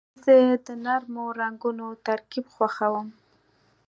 [0.23, 0.35] زه
[0.65, 3.07] د نرمو رنګونو ترکیب خوښوم.